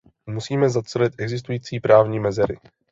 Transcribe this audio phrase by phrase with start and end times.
[0.25, 2.57] Musíme zacelit existující právní mezery.